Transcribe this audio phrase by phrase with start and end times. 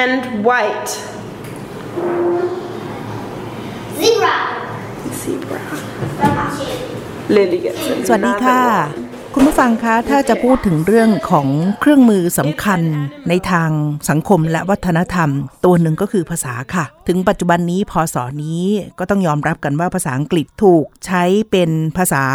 [0.00, 0.90] and white.
[3.98, 4.34] Zebra.
[5.20, 5.60] Zebra.
[6.20, 6.68] Ramachi.
[7.36, 8.06] Lily gets it.
[8.08, 9.03] สวัสดีค่ะ
[9.37, 11.47] คุณผู้ฟังคะ ถ้าจะพูดถึงเรื่องของ
[11.79, 12.81] เครื่องมือสำคัญ
[13.29, 13.69] ในทาง
[14.09, 15.29] สังคมและวัฒนธรรม
[15.65, 18.63] ตัวหนึ่งก็คือภาษาค่ะ ถึงปัจจุบันนี้พศนี้
[18.99, 22.25] ก็ต้องยอมรับกันว่าภาษาอังกฤษถูกใช้เป็นภาษา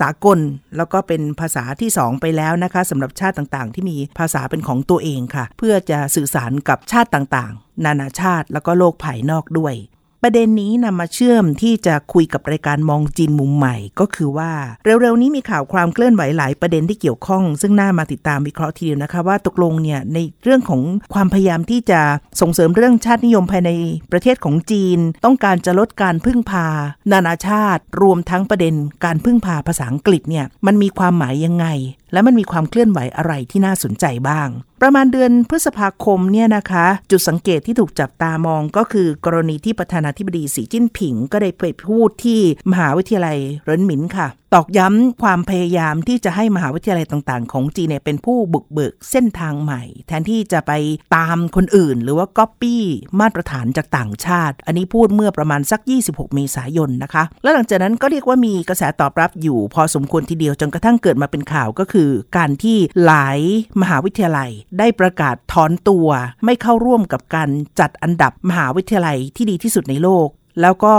[0.00, 0.38] สากล
[0.76, 9.74] แล้วก็เป็นภาษาที่สองไปแล้วนะคะสำหรับชาติต่างๆ ที่มีภาษาเป็นของตัวเองค่ะ เพื่อจะสื่อสารกับชาติต่างๆ นานาชาติแล้วก็โลกภายนอกด้วย
[10.22, 14.52] ประเด็นนี้นำมาเชื่อมที่จะคุยกับรายการมองจีนมุมใหม่ ก็คือว่า
[14.84, 20.82] เร็วๆนี้มีข่าวความเคลื่อนไหวหลายประเด็นที่เกี่ยวข้อง ซึ่งน่ามาติดตามวิเคราะห์ทีเดียวนะคะว่าตกลงเนี่ยในเรื่องของ
[21.14, 22.00] ความพยายามที่จะ
[22.40, 23.70] ส่งเสริมเรื่องชาตินิยมภายใน
[24.12, 26.66] ประเทศของจีน ต้องการจะลดการพึ่งพา
[27.12, 31.66] นานาชาติ รวมทั้งประเด็นการพึ่งพาภาษาอังกฤษเนี่ยมันมีความหมายยังไง
[32.12, 34.48] และมันมีความเคลื่อนไหวอะไรที่น่าสนใจบ้าง
[34.82, 50.72] ประมาณเดือนพฤษภาคมเนี่ยนะคะ จุดสังเกตที่ถูกจับตามองก็คือกรณีที่ประธานาธิบดีสีจิ้นผิง ก็ได้ไปพูดที่มหาวิทยาลัยเรินหมินค่ะ ตอกย้ำความพยายามที่จะให้มหาวิทยาลัยต่างๆ ของจีนเนี่ยเป็นผู้บุกเบิกเส้นทางใหม่ แทนที่จะไป
[51.16, 52.82] ตามคนอื่น หรือว่าก๊อปปี้
[53.20, 61.97] มาตรฐานจากต่างชาติ อันนี้พูดเมื่อประมาณสัก 26 เมษายนนะคะ แล้วหลังจากนั้นก็เรียกว่ามีกระแสตอบรับอยู่ พอสมควรทีเดียวจนกระทั่งเกิดมาเป็นข่าวก็คือ
[62.36, 63.38] การที่หลาย
[63.80, 66.08] มหาวิทยาลัย ได้ประกาศถอนตัว
[66.44, 67.48] ไม่เข้าร่วมกับการ
[67.80, 70.28] จัดอันดับมหาวิทยาลัยที่ดีที่สุดในโลก
[70.60, 70.94] แล้วก็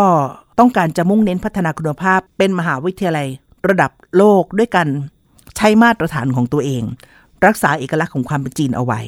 [0.59, 3.27] ต้องการจะมุ่งเน้นพัฒนาคุณภาพ เป็นมหาวิทยาลัย
[3.69, 4.87] ระดับโลกด้วยกัน
[5.57, 6.83] ใช้มาตรฐานของตัวเอง
[7.45, 9.01] รักษาเอกลักษณ์ของความเป็นจีนเอาไว้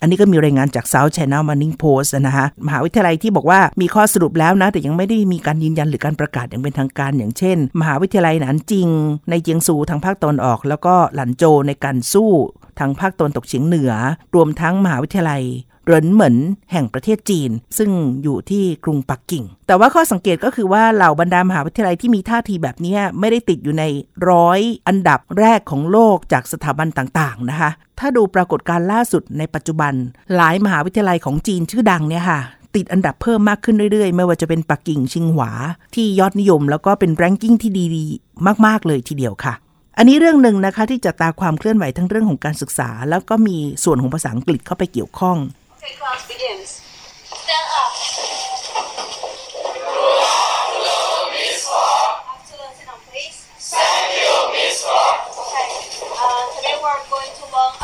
[0.00, 8.88] อันนี้ก็มีรายงานจาก South China Morning Post นะฮะมหาวิทยาลัยที่บอกว่ามีข้อสรุปแล้วนะ แต่ยังไม่ได้มีการยืนยันหรือการประกาศอย่างเป็นทางการอย่างเช่น มหาวิทยาลัยหนานจิง
[9.30, 12.30] ในเจียงซูทางภาคตอนออก แล้วก็หลันโจในการสู้
[12.78, 13.92] ทางภาคตะวันตกเฉียงเหนือ
[14.34, 15.44] รวมทั้งมหาวิทยาลัย
[15.84, 16.36] เหรินเหมิน
[16.72, 17.90] แห่งประเทศจีน ซึ่ง
[18.22, 23.84] อยู่ที่กรุงปักกิ่ง แต่ว่าข้อสังเกตก็คือว่าเหล่าบรรดามหาวิทยาลัยที่มีท่าทีแบบนี้ไม่ได้ติดอยู่ใน
[24.30, 29.92] ร้อยอันดับแรกของโลกจากสถาบันต่างๆนะคะ ถ้าดูปรากฏการณ์ล่าสุดในปัจจุบัน
[30.36, 32.40] หลายมหาวิทยาลัยของจีนชื่อดังเนี่ยค่ะ
[32.76, 35.50] ติดอันดับเพิ่มมากขึ้นเรื่อยๆ ไม่ว่าจะเป็นปักกิ่งชิงหวา
[35.94, 39.54] ที่ยอดนิยมแล้วก็เป็นแรงกิ้งที่ดีๆ มากๆเลยทีเดียวค่ะ
[39.98, 45.36] อันนี้เรื่องหนึ่งนะคะที่จับตาความเคลื่อนไหวทั้งเรื่องของการศึกษา แล้วก็มีส่วนของภาษาอังกฤษเข้าไปเกี่ยวข้อง
[45.78, 46.70] Okay, class begins.
[47.42, 47.90] Stand up.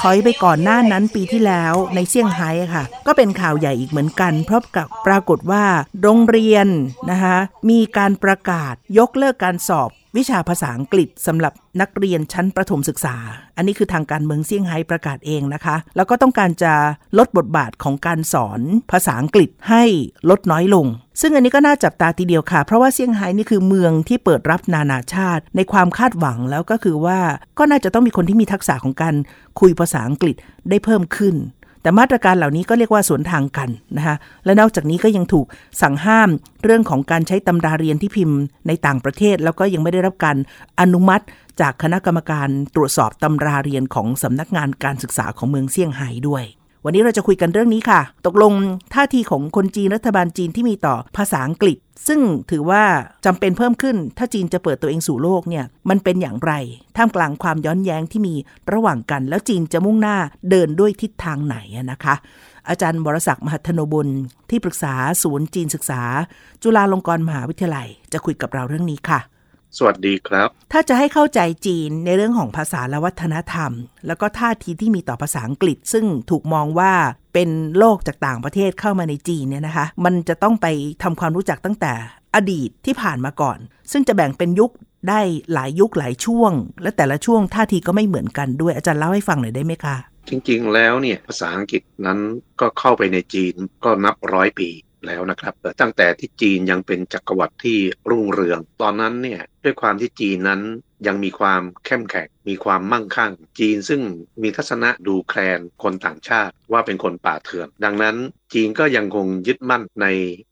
[0.00, 5.64] ถอยไปก่อนหน้านั้นปีที่แล้วในเซี่ยงไฮ้ค่ะ ก็เป็นข่าวใหญ่อีกเหมือนกัน เพราะกับปรากฏว่า
[6.02, 6.66] โรงเรียน
[7.10, 7.36] นะคะ
[7.70, 13.16] มีการประกาศยกเลิกการสอบ วิชาภาษาอังกฤษสำหรับนักเรียนชั้นประถมศึกษา
[13.56, 16.72] อันนี้คือทางการเมืองเซี่ยงไฮ้ประกาศเองนะคะ แล้วก็ต้องการจะ
[17.18, 18.60] ลดบทบาทของการสอน
[18.92, 19.84] ภาษาอังกฤษให้
[20.30, 20.86] ลดน้อยลง
[21.20, 27.18] ซึ่งอันนี้ก็น่าจับตาทีเดียวค่ะ เพราะว่าเซี่ยงไฮ้นี่คือเมืองที่เปิดรับนานาชาติ ในความคาดหวังแล้วก็คือว่า
[27.58, 29.14] ก็น่าจะต้องมีคนที่มีทักษะของการ
[29.60, 30.36] คุยภาษาอังกฤษ
[30.70, 31.34] ได้เพิ่มขึ้น
[31.82, 35.46] แต่มาตรการเหล่านี้ก็เรียกว่าสวนทางกันนะคะและนอกจากนี้ก็ยังถูก
[35.82, 36.28] สั่งห้าม
[36.64, 40.36] เรื่องของการใช้ตำราเรียนที่พิมพ์ในต่างประเทศ แล้วก็ยังไม่ได้รับการ
[40.80, 41.24] อนุมัติ
[41.60, 46.44] จากคณะกรรมการตรวจสอบตำราเรียนของสำนักงานการศึกษาของเมืองเซี่ยงไฮ้ด้วย
[46.84, 48.52] วันนี้เราจะคุยกันเรื่องนี้ค่ะ ตกลง
[48.94, 51.76] ท่าทีของคนจีนรัฐบาลจีนที่มีต่อภาษาอังกฤษ
[52.08, 52.20] ซึ่ง
[52.50, 52.84] ถือว่า
[53.26, 56.52] จำเป็นเพิ่มขึ้น ถ้าจีนจะเปิดตัวเองสู่โลกเนี่ยมันเป็นอย่างไร
[56.96, 58.34] ท่ามกลางความย้อนแย้งที่มี
[58.72, 60.16] ระหว่างกัน แล้วจีนจะมุ่งหน้า
[60.50, 61.56] เดินด้วยทิศทางไหน
[61.90, 62.14] นะคะ
[62.68, 64.08] อาจารย์บรศักดิ์มหัทโนบุญ
[64.50, 66.02] ที่ปรึกษาศูนย์จีนศึกษา
[66.62, 69.20] จุฬาลงกรณ์มหาวิทยาลัย จะคุยกับเราเรื่องนี้ค่ะ
[69.78, 73.72] สวัสดีครับ ถ้าจะให้เข้าใจจีนในเรื่องของภาษาและวัฒนธรรม
[74.06, 76.92] แล้วก็ท่าทีที่มีต่อภาษาอังกฤษ ซึ่งถูกมองว่า
[77.34, 80.66] เป็นโลกจากต่างประเทศเข้ามาในจีนเนี่ยนะคะ มันจะต้องไป
[81.02, 81.92] ทำความรู้จักตั้งแต่
[82.34, 83.58] อดีตที่ผ่านมาก่อน
[83.92, 84.70] ซึ่งจะแบ่งเป็นยุค
[85.08, 85.20] ได้
[85.52, 86.52] หลายยุคหลายช่วง
[86.82, 89.96] และแต่ละช่วงท่าทีก็ไม่เหมือนกันด้วยอาจารย์เล่าให้ฟังหน่อยได้ไหมคะ
[90.28, 92.18] จริงๆแล้วเนี่ยภาษาอังกฤษนั้น
[92.60, 93.54] ก็เข้าไปในจีน
[93.84, 94.68] ก็นับร้อยปี
[95.06, 97.78] แล้วนะครับตั้งแต่ที่จีนยังเป็นจักรวรรดิที่
[98.10, 100.60] รุ่งเรือง ตอนนั้นเนี่ยด้วยความที่จีนนั้น
[101.06, 104.00] ยังมีความเข้มแข็งมีความมั่งคั่ง จีนซึ่ง
[104.42, 108.16] มีทัศนะดูแคลนคนต่างชาติว่าเป็นคนป่าเถื่อน ดังนั้น
[108.52, 110.06] จีนก็ยังคงยึดมั่นใน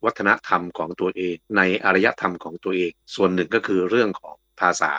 [0.04, 4.92] วัฒนธรรมของตัวเอง ในอารยธรรมของตัวเอง ส่วนหนึ่งก็คือเรื่องของภาษา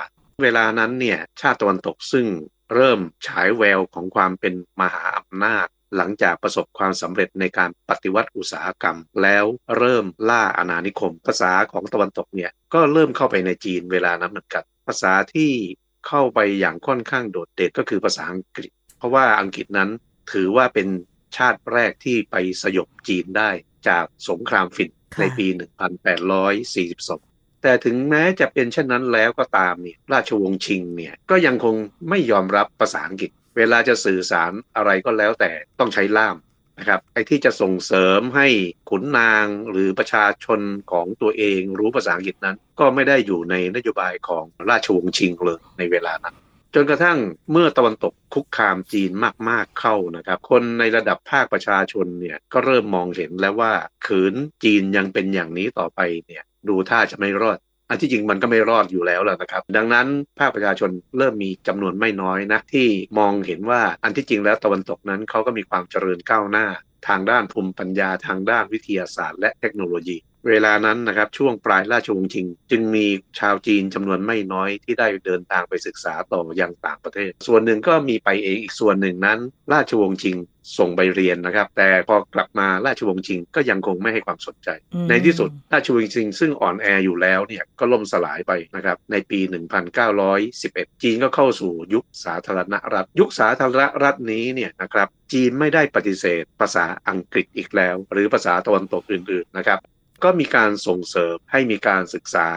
[0.44, 2.27] เวลานั้นเนี่ยชาติตะวันตกซึ่ง
[2.75, 9.45] เริ่มฉายแววของความเป็นมหาอำนาจ หลังจากประสบความสำเร็จในการปฏิวัติอุตสาหกรรม แล้ว
[9.77, 15.51] เริ่มล่าอาณานิคม ภาษาของตะวันตกเนี่ยก็เริ่มเข้าไปในจีนเวลานั้นเหมือนกันภาษาที่
[16.07, 19.89] เข้าไปอย่างค่อนข้างโดดเด่นก็คือภาษาอังกฤษ เพราะว่าอังกฤษนั้น
[20.31, 20.88] ถือว่าเป็น
[21.38, 23.49] ชาติแรกที่ไปสยบจีนได้
[23.88, 24.89] จากสงครามฝิ่น
[25.19, 31.75] ในปี 1842 แต่ถึงแม้จะเป็นเช่นนั้นแล้วก็ตามเนี่ยราชวงศ์ชิงเนี่ยก็ยังคง
[32.09, 36.38] ไม่ยอมรับภาษาอังกฤษ เวลาจะสื่อสารอะไรก็แล้วแต่ต้องใช้ล่าม
[36.80, 38.48] นะครับไอ้ที่จะส่งเสริมให้
[38.89, 40.59] ขุนนางหรือประชาชน
[40.92, 46.36] ของตัวเองรู้ภาษาอังกฤษนั้น ก็ไม่ได้อยู่ในนโยบายของราชวงศ์ชิงเลยในเวลานั้น
[46.75, 47.19] จนกระทั่ง
[47.51, 49.12] เมื่อตะวันตกคุกคามจีน
[49.50, 53.74] มากๆเข้านะครับ คนในระดับภาคประชาชนเนี่ยก็เริ่มมองเห็นแล้วว่า
[54.06, 54.33] ขืน
[54.63, 57.59] จีนยังเป็นอย่างนี้ต่อไปเนี่ยดูท่าจะไม่รอด
[57.91, 60.07] อันที่จริงมันก็ไม่รอดอยู่แล้วแหละนะครับ ดังนั้น
[60.39, 62.88] ภาคประชาชนเริ่มมีจำนวนไม่น้อยนะที่
[63.19, 66.65] มองเห็นว่าอันที่จริงแล้วตะวันตกนั้นเขาก็มีความเจริญก้าวหน้า
[67.07, 70.17] ทางด้านภูมิปัญญาทางด้านวิทยาศาสตร์ และเทคโนโลยี
[70.47, 73.05] เวลานั้นนะครับช่วงปลายราชวงศ์ชิง จึงมี
[73.39, 79.39] ชาวจีนจำนวนไม่น้อยที่ได้เดินทางไปศึกษาต่อยังต่างประเทศ ส่วนหนึ่งก็มีไปเองอีกส่วนหนึ่งนั้น
[79.73, 80.38] ราชวงศ์ชิง
[80.77, 89.39] ส่งไปเรียนนะครับ แต่พอกลับมาราชวงศ์ชิงก็ยังคงไม่ให้ความสนใจอืมในที่สุดราชวงศ์ชิง ซึ่งอ่อนแออยู่แล้วเนี่ยก็ล่มสลายไปนะครับในปี
[90.21, 99.79] 1911 จีนก็เข้าสู่ยุคสาธารณรัฐ ยุคสาธารณรัฐนี้เนี่ยนะครับจีนไม่ได้ปฏิเสธภาษาอังกฤษอีกแล้ว หรือภาษาตะวันตกอื่นๆนะครับ
[100.23, 102.50] ก็มีการส่งเสริมให้มีการศึกษา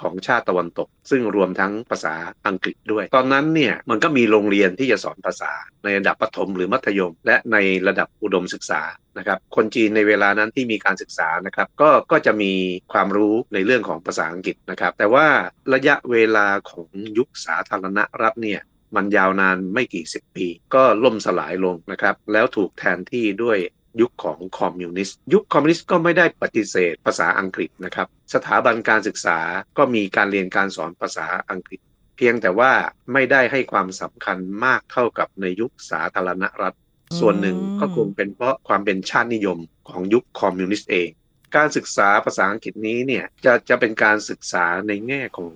[0.00, 2.14] ของชาติตะวันตก ซึ่งรวมทั้งภาษา
[2.46, 5.52] อังกฤษด้วย ตอนนั้นเนี่ยมันก็มีโรงเรียนที่จะสอนภาษา
[5.84, 7.56] ในระดับประถมหรือมัธยม และใน
[7.88, 8.82] ระดับอุดมศึกษา
[9.18, 12.52] นะครับคนจีนในเวลานั้นที่มีการศึกษานะครับก็ก็จะมี
[12.92, 15.26] ความรู้ในเรื่องของภาษาอังกฤษนะครับ แต่ว่า
[15.74, 16.88] ระยะเวลาของ
[17.18, 18.60] ยุคสาธารณรัฐเนี่ย
[18.96, 23.58] มันยาวนานไม่กี่สิบปี ก็ล่มสลายลงนะครับ แล้วถูกแทนที่ด้วย
[24.00, 29.38] ยุคของคอมมิวนิสต์ยุคคอมมิวนิสต์ก็ไม่ได้ปฏิเสธภาษาอังกฤษนะครับ สถาบันการศึกษา
[29.78, 31.80] ก็มีการเรียนการสอนภาษาอังกฤษ
[32.16, 32.72] เพียงแต่ว่า
[33.12, 36.76] ไม่ได้ให้ความสำคัญมากเท่ากับในยุคสาธารณรัฐ
[37.18, 39.58] ส่วนหนึ่งก็คงเป็นเพราะความเป็นชาตินิยม
[39.88, 41.08] ของยุคคอมมิวนิสต์เอง
[41.56, 45.52] การศึกษาภาษาอังกฤษนี้เนี่ยจะจะเป็นการศึกษาในแง่ของ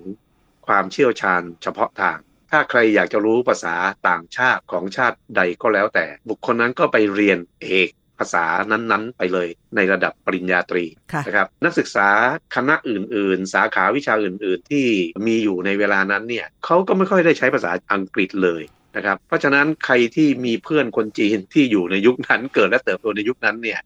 [0.66, 2.18] ความเชี่ยวชาญเฉพาะทาง
[2.50, 3.76] ถ้าใครอยากจะรู้ภาษา
[4.08, 7.90] ต่างชาติของชาติใดก็แล้วแต่ บุคคลนั้นก็ไปเรียนเอก
[8.22, 12.08] ภาษานั้นๆ ไปเลยในระดับปริญญาตรีค่ะนะครับนักศึกษา
[12.54, 14.86] คณะอื่น ๆ สาขาวิชาอื่น ๆ ที่
[15.26, 18.62] มีอยู่ในเวลานั้นเนี่ยเขาก็ไม่ค่อยได้ใช้ภาษาอังกฤษเลย
[18.96, 23.80] นะครับเพราะฉะนั้นใครที่มีเพื่อนคนจีนที่อยู่ในยุคนั้นเกิดและเติบโตในยุคนั้นเนี่ย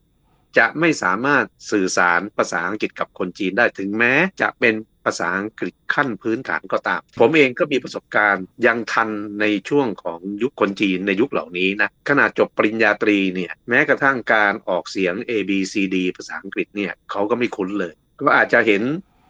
[0.59, 4.75] จะไม่สามารถสื่อสารภาษาอังกฤษกับคนจีนได้ถึงแม้จะเป็น
[5.07, 9.11] ภาษาอังกฤษขั้นพื้นฐานก็ตาม ผมเองก็มีประสบการณ์ยังทัน
[9.41, 18.83] ในช่วงของยุคคนจีนในยุคเหล่านี้นะขณะจบปริญญาตรีเนี่ยแม้กระทั่งการออกเสียง A B C D ภาษาอังกฤษเนี่ยเขาก็ไม่คุ้นเลย ก็อาจจะเห็น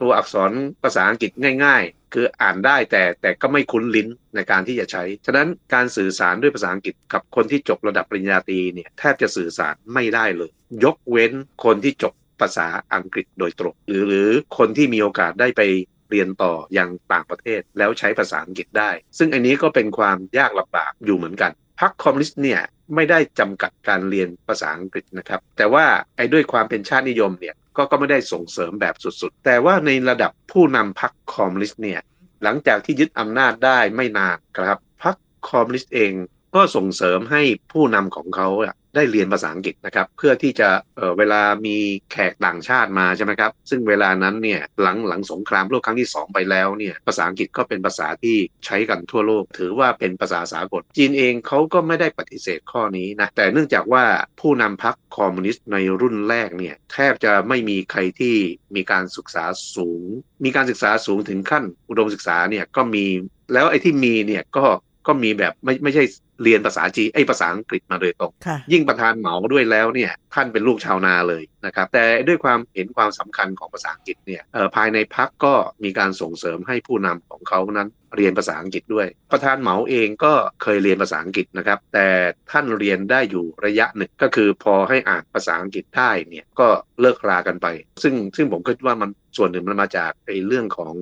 [0.02, 0.52] ตัวอักษร
[0.82, 1.30] ภาษาอังกฤษ
[1.64, 10.50] ง่าย ๆ คืออ่านได้แต่แต่ก็ไม่คุ้นลิ้นในการที่จะใช้ ฉะนั้นการสื่อสารด้วยภาษาอังกฤษกับคนที่จบระดับปริญญาตรีเนี่ยแทบจะสื่อสารไม่ได้เลย
[10.84, 11.32] ยกเว้น
[11.64, 14.28] คนที่จบ ภาษาอังกฤษโดยตรงหรือหรือ
[14.58, 15.62] คนที่มีโอกาสได้ไป
[16.10, 22.60] เรียนต่อยังต่างประเทศแล้วใช้ภาษาอังกฤษได้ ซึ่งอันนี้ก็เป็นความยากลำบากอยู่เหมือนกันพรรคคอมมิวนิสต์เนี่ย
[22.94, 32.00] ไม่ได้จำกัดการเรียนภาษาอังกฤษนะครับ แต่ว่าไอ้ด้วยความเป็นชาตินิยมเนี่ยก็ก็ไม่ได้ส่งเสริมแบบสุดๆ แต่ว่าในระดับผู้นำพรรคคอมมิวนิสต์เนี่ย
[32.42, 35.16] หลังจากที่ยึดอำนาจได้ไม่นานครับพรรค
[35.48, 36.12] คอมมิวนิสต์เอง
[36.54, 38.48] ก็ส่งเสริมให้ผู้นำของเขา
[38.96, 41.76] ได้เรียนภาษาอังกฤษนะครับ เพื่อที่จะเออเวลามี
[42.12, 48.36] แขกต่างชาติมาใช่ไหมครับ ซึ่งเวลานั้นเนี่ยหลังหลังสงครามโลกครั้งที่ 2 ไปแล้วเนี่ยภาษาอังกฤษก็เป็นภาษาที่
[48.66, 54.04] ใช้กันทั่วโลก ถือว่าเป็นภาษาสากลจีนเองเขาก็ไม่ได้ปฏิเสธข้อนี้นะแต่เนื่องจากว่า
[54.40, 58.36] ผู้นำพรรคคอมมิวนิสต์ในรุ่นแรกเนี่ยแทบจะไม่มีใครที่
[58.76, 60.04] มีการศึกษาสูง
[60.44, 63.06] มีการศึกษาสูงถึงขั้นอุดมศึกษาเนี่ยก็มี
[63.52, 64.66] แล้วไอ้ที่มีเนี่ยก็
[65.06, 66.04] ก็มีแบบไม่ไม่ใช่
[66.42, 80.32] เรียนภาษาจีนไอ้ยภาษาอังกฤษมาโดยตรงค่ะยิ่งประธานเหมาด้วยแล้วเนี่ยท่านเป็นลูกชาวนาเลยนะครับ แต่ด้วยความเห็นความสำคัญของภาษาอังกฤษเนี่ยเอ่อภายในพักก็มีการส่งเสริมให้ผู้นำของเขานั้นเรียนภาษาอังกฤษด้วย ประธานเหมาเองก็
[80.62, 82.06] เคยเรียนภาษาอังกฤษนะครับ แต่
[82.50, 86.68] ท่านเรียนได้อยู่ระยะหนึ่งก็คือพอให้อ่านภาษาอังกฤษได้เนี่ยก็
[87.00, 87.66] เลิกรากันไป
[88.02, 90.94] ซึ่งซึ่งผมคิดว่ามันส่วนหนึ่งมันมาจากไอ้เรื่องของ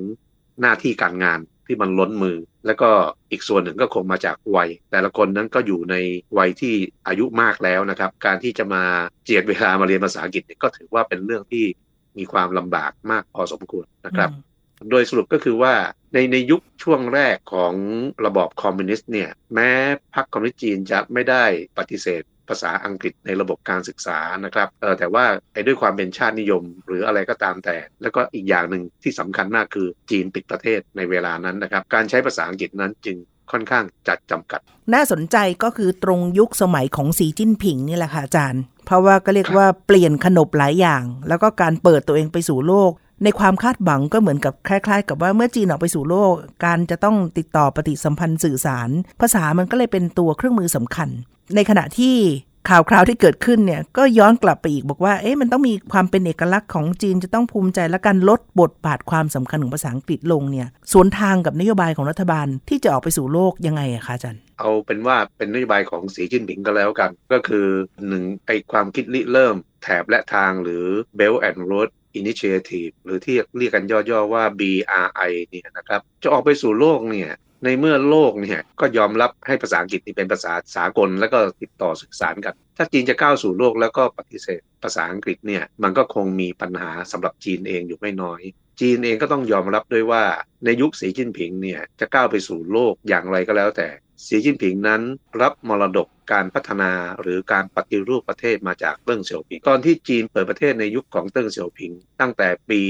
[0.60, 2.90] หน้าที่การงานที่มันล้นมือ แล้วก็
[3.30, 5.96] อีกส่วนหนึ่งก็คงมาจากวัย แต่ละคนนั้นก็อยู่ใน
[6.38, 6.74] วัยที่
[7.08, 8.82] อายุมากแล้วนะครับ การที่จะมา
[9.24, 11.64] เจียดเวลามาเรียนภาษาอังกฤษเนี่ยก็ถือว่าเป็นเรื่องที่
[12.18, 14.30] มีความลำบากมากพอสมควรนะครับ
[14.90, 15.74] โดยสรุปก็คือว่า
[16.12, 17.72] ในในยุคช่วงแรกของ
[18.26, 19.70] ระบอบคอมมิวนิสต์เนี่ยแม้
[20.14, 21.44] พรรคคอมมิวนิสต์จีนจะไม่ได้
[21.78, 33.16] ปฏิเสธ ภาษาอังกฤษในระบบการศึกษานะครับเออแต่ว่าไอ้ด้วยความเป็นชาตินิยมหรืออะไรก็ตามแต่ แล้วก็อีกอย่างหนึ่งที่สำคัญมากคือจีนปิดประเทศในเวลานั้นนะครับ การใช้ภาษาอังกฤษนั้นจึง
[33.52, 34.60] ค่อนข้างจัดจำกัด
[34.94, 42.90] น่าสนใจก็คือตรงยุคสมัยของสีจิ้นผิงนี่แหละค่ะอาจารย์ เพราะว่าก็เรียกว่าเปลี่ยนขนบหลายอย่าง แล้วก็การเปิดตัวเองไปสู่โลก
[43.22, 48.90] ในความคาดหวังก็เหมือนกับคล้าย ๆ กับว่าเมื่อจีนออกไปสู่โลก การจะต้องติดต่อปฏิสัมพันธ์สื่อสาร
[49.20, 51.08] ภาษามันก็เลยเป็นตัวเครื่องมือสำคัญ
[51.54, 52.16] ในขณะที่
[52.68, 67.66] ข่าวคราวที่เกิดขึ้นเนี่ยก็ย้อนกลับไปอีกบอกว่า เอ๊ะมันต้องมีความเป็นเอกลักษณ์ของจีนจะต้องภูมิใจและการลดบทบาทความสำคัญของภาษาอังกฤษลงเนี่ยสวนทางกับนโยบายของรัฐบาลที่จะออกไปสู่โลกยังไงอะคะอาจารย์เอาเป็นว่าเป็นนโยบายของสีจิ้นผิงก็แล้วกัน ก็คือ
[68.08, 70.84] หนึ่งไอความคิดริเริ่มแถบและทางหรือ
[71.18, 71.88] Belt and Road
[72.20, 77.30] Initiative หรือที่เรียกกันย่อๆว่า BRI เนี่ยนะครับ จะออกไปสู่โลกเนี่ย
[77.64, 88.40] ในเมื่อโลกเนี่ยก็ยอมรับให้ภาษาอังกฤษนี่เป็นภาษาสากล แล้วก็ติดต่อสื่อสารกัน ถ้าจีนจะก้าวสู่โลกแล้วก็ปฏิเสธภาษาอังกฤษเนี่ยมันก็คงมีปัญหาสำหรับจีนเองอยู่ไม่น้อย
[88.80, 90.24] จีนเองก็ต้องยอมรับด้วยว่า
[90.64, 93.88] ในยุคสีจิ้นผิงเนี่ยจะก้าวไปสู่โลกอย่างไรก็แล้วแต่
[94.26, 95.02] สีจิ้นผิงนั้น
[95.40, 102.80] รับมรดกการพัฒนาหรือการปฏิรูปประเทศมาจากเติ้งเสี่ยวผิง ตอนที่จีนเปิดประเทศในยุคของเติ้งเสี่ยวผิง ตั้งแต่ปี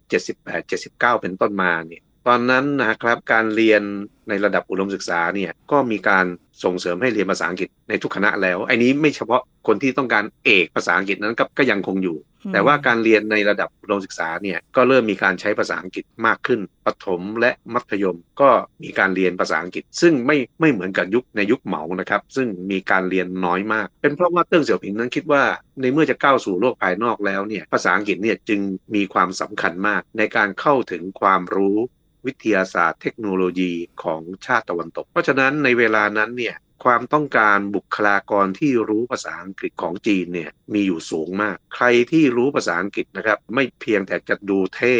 [0.00, 3.82] 1978-79 เป็นต้นมาเนี่ย ตอนนั้นนะครับการเรียน
[4.28, 6.26] ในระดับอุดมศึกษาเนี่ยก็มีการ
[6.64, 12.16] ส่งเสริมให้เรียนภาษาอังกฤษในทุกคณะแล้วไอ้นี้ไม่เฉพาะคนที่ต้องการเอกภาษาอังกฤษนั้นก็ก็ยังคงอยู่
[12.52, 18.50] แต่ว่าการเรียนในระดับอุดมศึกษาเนี่ยก็เริ่มมีการใช้ภาษาอังกฤษมากขึ้นประถมและมัธยมก็
[18.82, 25.42] มีการเรียนภาษาอังกฤษ ซึ่งไม่ไม่เหมือนกับยุคในยุคเหมานะครับ ซึ่งมีการเรียนน้อยมาก เป็นเพราะว่าเติ้งเสี่ยวผิงนั้นคิดว่า
[25.80, 28.60] ในเมื่อจะก้าวสู่โลกภายนอกแล้วเนี่ยภาษาอังกฤษเนี่ยจึง
[28.94, 31.78] มีความสำคัญมากในการเข้าถึงความรู้
[32.26, 44.96] วิทยาศาสตร์ เทคโนโลยีของชาติตะวันตก เพราะฉะนั้นในเวลานั้นเนี่ยความต้องการบุคลากรที่รู้ภาษาอังกฤษของจีนเนี่ยมีอยู่สูงมาก ใครที่รู้ภาษาอังกฤษนะครับไม่เพียงแต่จะดูเท่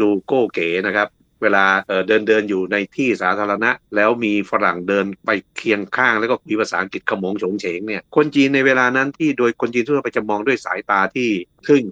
[0.00, 1.08] ดูโก้เก๋นะครับ
[1.42, 11.28] เวลาเเดินเดินอยู่ในที่สาธารณะ แล้วมีฝรั่งเดินไปเคียงข้างแล้วก็คุยภาษาอังกฤษขโมงโฉงเฉงเนี่ยคนจีนในเวลานั้นที่โดยคนจีนทั่วไปจะมองด้วยสายตาที่
[11.68, 11.82] ทึ่ง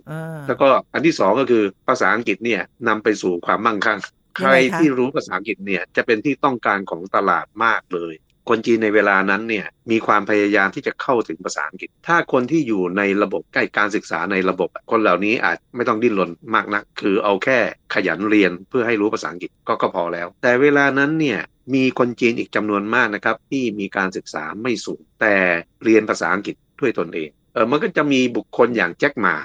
[0.46, 3.98] แล้วก็อันที่สองก็คือภาษาอังกฤษเนี่ยนำไปสู่ความมั่งคั่ง
[4.36, 8.14] ใครที่รู้ภาษาอังกฤษเนี่ยจะเป็นที่ต้องการของตลาดมากเลย
[8.48, 17.58] คนจีนในเวลานั้นเนี่ยมีความพยายามที่จะเข้าถึงภาษาอังกฤษ ถ้าคนที่อยู่ในระบบใกล้การศึกษาในระบบ คนเหล่านี้อาจไม่ต้องดิ้นรนมากนัก คือเอาแค่
[17.94, 21.40] ขยันเรียนเพื่อให้รู้ภาษาอังกฤษก็ก็พอแล้ว แต่เวลานั้นเนี่ย
[21.74, 25.36] มีคนจีนอีกจำนวนมากนะครับที่มีการศึกษาไม่สูง แต่
[25.84, 29.36] เรียนภาษาอังกฤษด้วยตนเองเออมันก็จะมีบุคคลอย่างแจ็คหมา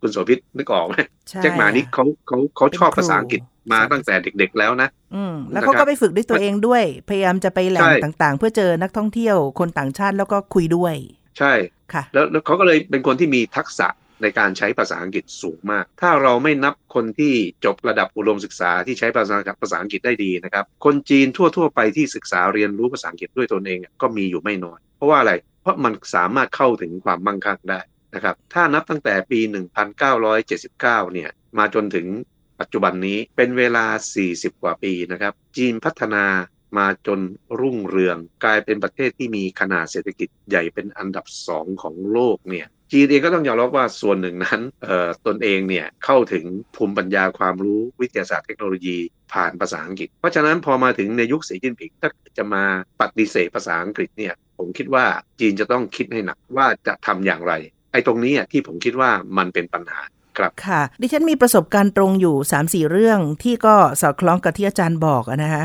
[0.00, 0.94] คุณโสภิตนึกออกไหม
[1.42, 3.40] แจ็คหมานี่เขาเขาเขาชอบภาษาอังกฤษ
[3.72, 10.94] มาตั้งแต่เด็ก ๆ แล้วนะอืมแล้วเขาก็ไปฝึกด้วยตัวเองด้วย พยายามจะไปแหล่งใช่ต่างๆ เพื่อเจอนักท่องเที่ยวคนต่างชาติแล้วก็คุยด้วย
[11.38, 11.52] ใช่
[11.92, 13.88] ค่ะแล้วแล้วเขาก็เลยเป็นคนที่มีทักษะ
[14.22, 17.32] ในการใช้ภาษาอังกฤษสูงมาก ถ้าเราไม่นับคนที่
[17.64, 27.80] จบระดับอุดมศึกษาที่ใช้ภาษาภาษาอังกฤษได้ดีนะครับ คนจีนทั่ว ๆ ไปที่ศึกษาเรียนรู้ภาษาอังกฤษด้วยตนเองอะก็มีอยู่ไม่น้อย เพราะว่าอะไร เพราะมันสามารถเข้าถึงความมั่งคั่งได้
[28.16, 29.40] นะครับ ถ้านับตั้งแต่ปี
[30.26, 30.80] 1979
[31.12, 32.06] เนี่ย มาจนถึง
[32.60, 33.86] ปัจจุบันนี้เป็นเวลา
[34.24, 36.24] 40 กว่าปีนะครับ จีนพัฒนา
[36.78, 37.20] มาจน
[37.60, 44.60] รุ่งเรืองกลายเป็นประเทศที่มีขนาดเศรษฐกิจใหญ่เป็นอันดับสองของโลกเนี่ยจีนเองก็ต้องยอมรับว่าส่วนหนึ่งนั้น
[45.26, 46.44] ตนเองเนี่ยเข้าถึง
[46.76, 48.98] ภูมิปัญญาความรู้วิทยาศาสตร์เทคโนโลยี
[49.32, 52.64] ผ่านภาษาอังกฤษ เพราะฉะนั้นพอมาถึงในยุคสีจิ้นผิงถ้าจะมา
[53.00, 55.04] ปฏิเสธภาษาอังกฤษเนี่ยผมคิดว่า
[55.40, 57.52] จีนจะต้องคิดให้หนักว่าจะทำอย่างไร
[57.96, 60.00] อ้ตรงนี้ที่ผมคิดว่ามันเป็นปัญหา
[60.38, 65.64] ครับค่ะ ดิฉันมีประสบการณ์ตรงอยู่3 4เรื่องที่ก็สอดคล้องกับที่อาจารย์บอกนะคะ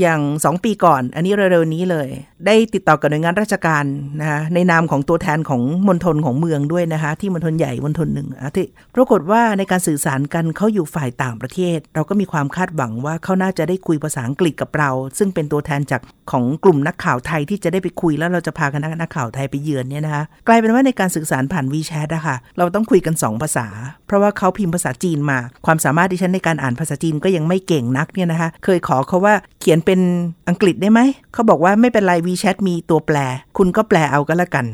[0.00, 2.08] อย่าง 2 ปีก่อน อันนี้เร็วๆนี้เลย
[2.46, 3.84] ได้ติดต่อกับหน่วยงานราชการ
[4.20, 16.00] นะคะในนามของตัวแทนของมณฑลของเมืองด้วยนะคะ ที่มณฑลใหญ่มณฑลหนึ่งอะที่ปรากฏว่าในการสื่อสารกันเขาอยู่ฝ่ายต่างประเทศ เราก็มีความคาดหวังว่าเขาน่าจะได้คุยภาษาอังกฤษกับเรา ซึ่งเป็นตัวแทนจาก
[16.32, 23.66] ของกลุ่มนักข่าวไทยที่จะได้ไปคุยแล้วเราจะพาคณะนักข่าวไทยไปเยือนเนี่ยนะคะกลายเป็นว่าในการสื่อสารผ่านวีแชทอะค่ะเราต้องคุยกัน 2 ภาษา
[24.06, 30.00] เพราะว่าเขาพิมพ์ภาษาจีนมา ความสามารถที่ฉันในการอ่านภาษาจีนก็ยังไม่เก่งนักเนี่ยนะคะเคยขอเขาว่าเขียนเป็น
[30.48, 31.00] อังกฤษได้ไหม
[31.32, 33.16] เขาบอกว่าไม่เป็นไรวีแชทมีตัวแปล
[33.58, 34.66] คุณก็แปลเอาก็แล้วกัน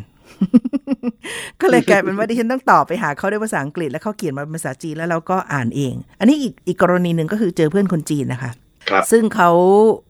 [1.61, 8.51] ก็เลยกลายเป็นว่าดิฉันต้องตอบไปหาเขาด้วยภาษาอังกฤษแล้วเขาเขียนมาเป็นภาษาจีนแล้วเราก็อ่านเอง อันนี้อีกอีกกรณีหนึ่งก็คือเจอเพื่อนคนจีนนะคะ
[8.91, 9.51] ครับซึ่งเขา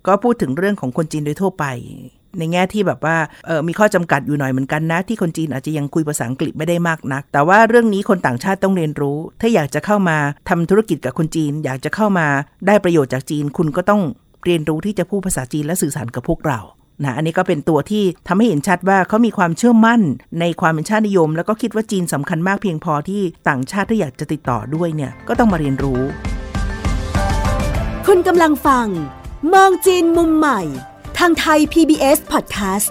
[0.06, 1.64] ก็พูดถึงเรื่องของคนจีนโดยทั่วไป
[2.38, 3.16] ในแง่ที่แบบว่า
[3.46, 10.16] เออมีข้อจำกัดอยู่หน่อยเหมือนกันนะ ที่คนจีนอาจจะยังคุยภาษาอังกฤษไม่ได้มากนัก แต่ว่าเรื่องนี้คนต่างชาติต้องเรียนรู้ ถ้าอยากจะเข้ามา
[10.48, 12.26] ทำธุรกิจกับคนจีน อยากจะเข้ามา
[12.66, 14.02] ได้ประโยชน์จากจีน คุณก็ต้อง
[14.44, 16.60] เรียนรู้ที่จะพูดภาษาจีนและสื่อสารกับพวกเรา
[17.04, 20.00] นะอันนี้ก็เป็นตัวที่ทำให้เห็นชัดว่าเขามีความเชื่อมั่น
[20.40, 26.02] ในความเป็นชาตินิยม แล้วก็คิดว่าจีนสำคัญมากเพียงพอที่ต่างชาติถ้าอยากจะติดต่อด้วยเนี่ยก็ต้องมาเรียนรู้
[28.06, 28.86] คุณกำลังฟัง
[29.52, 30.60] มองจีนมุมใหม่
[31.18, 32.88] ทางไทย PBS Podcast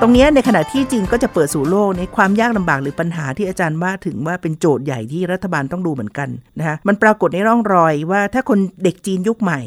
[0.00, 6.28] ตรงเนี้ยในขณะที่จีนก็จะเปิดสู่โลกในความยากลำบากหรือปัญหาที่อาจารย์ว่าถึงว่าเป็นโจทย์ใหญ่ที่รัฐบาลต้องดูเหมือนกัน
[6.58, 9.60] นะคะมันปรากฏในร่องรอยว่าถ้าคนเด็กจีนยุคใหม่